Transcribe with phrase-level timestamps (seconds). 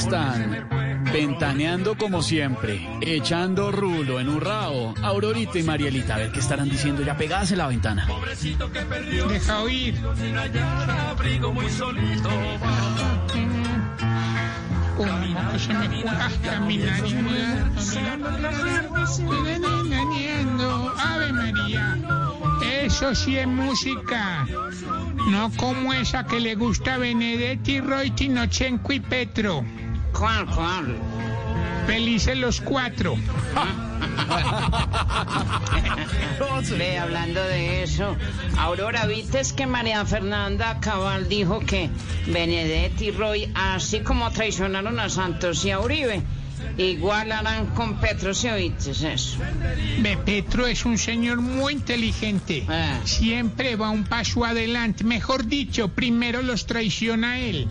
[0.00, 0.68] están?
[1.12, 4.94] Ventaneando como siempre, echando rulo en un rao.
[5.02, 8.06] Aurorita y Marielita, a ver qué estarán diciendo ya pegadas en la ventana.
[9.28, 9.94] Deja oír.
[14.96, 17.14] Como que se me cuaja mi nariz.
[20.98, 21.98] Ave María.
[22.82, 24.46] Eso sí es música.
[25.28, 29.64] No como esa que le gusta a Benedetti, Roy, Tinochenko y Petro.
[30.18, 30.96] ¿Cuál, cuál?
[31.86, 33.16] Felices los cuatro.
[36.78, 38.16] Ve, hablando de eso,
[38.58, 41.90] Aurora, ¿viste es que María Fernanda Cabal dijo que
[42.26, 46.22] Benedetti y Roy, así como traicionaron a Santos y a Uribe,
[46.76, 49.38] igual harán con Petro, si oíste eso?
[50.00, 52.64] Ve, Petro es un señor muy inteligente.
[52.68, 53.00] Ah.
[53.04, 55.04] Siempre va un paso adelante.
[55.04, 57.68] Mejor dicho, primero los traiciona él.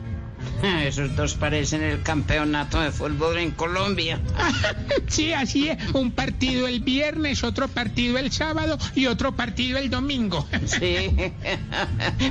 [0.86, 4.20] Esos dos parecen el campeonato de fútbol en Colombia.
[5.08, 5.78] Sí, así es.
[5.94, 10.48] Un partido el viernes, otro partido el sábado y otro partido el domingo.
[10.66, 11.14] Sí.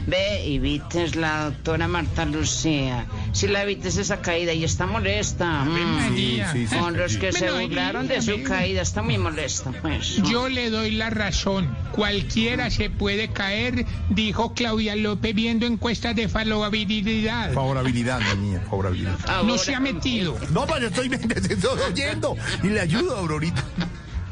[0.07, 3.07] Ve, y viste la doctora Marta Lucía.
[3.35, 5.65] Si la viste esa caída y está molesta.
[5.65, 5.95] Mm.
[5.97, 6.53] María.
[6.53, 6.77] sí, sí.
[6.77, 10.23] Con los que se burlaron de su caída, está muy molesta, pues.
[10.23, 11.77] Yo le doy la razón.
[11.93, 17.53] Cualquiera se puede caer, dijo Claudia López viendo encuestas de favorabilidad.
[17.53, 19.19] Favorabilidad, mi niña, favorabilidad.
[19.45, 20.39] No se ha metido.
[20.51, 21.09] No, pero yo estoy,
[21.51, 23.65] estoy oyendo y le ayudo, Aurorita.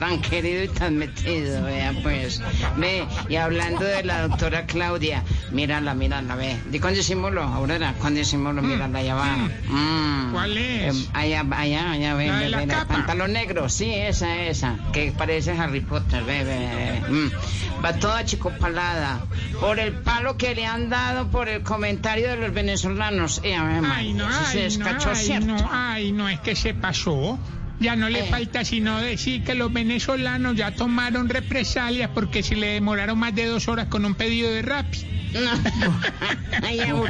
[0.02, 2.42] Tan querido y tan metido, vea pues.
[2.76, 5.22] Ve, y hablando de la doctora Claudia,
[5.52, 6.58] mírala, mírala, ve.
[6.72, 9.36] Di con disimulo, Aurora, con disimulo, mírala, allá va.
[9.36, 10.32] Mm.
[10.32, 10.96] ¿Cuál es?
[10.96, 15.12] Eh, allá, allá, allá, ve, La de ve, la pantalón negro, sí, esa, esa, que
[15.12, 17.08] parece Harry Potter, ve, ve, ve.
[17.08, 17.84] Mm.
[17.84, 19.20] Va toda chicopalada,
[19.60, 23.40] por el palo que le han dado por el comentario de los venezolanos.
[23.44, 27.38] Eh, Ay, no, si se ay, no, ay, no, ay, no, es que se pasó.
[27.82, 28.30] Ya no le Eh.
[28.30, 33.46] falta sino decir que los venezolanos ya tomaron represalias porque si le demoraron más de
[33.46, 34.86] dos horas con un pedido de rap.
[35.32, 35.50] No.
[36.62, 37.04] Ay, si no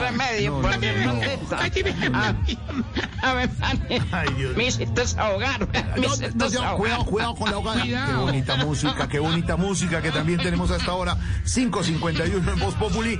[0.00, 0.72] remedio, por
[2.12, 2.34] Ah,
[3.22, 3.50] A ver,
[4.12, 4.56] Ay, Dios.
[4.56, 5.68] me hiciste ahogar,
[5.98, 7.82] me hiciste se- cuidado, cuidado con la ahogada.
[7.82, 11.16] Qué bonita música, qué bonita música que también tenemos hasta ahora.
[11.44, 13.18] 5.51 en Voz Populi.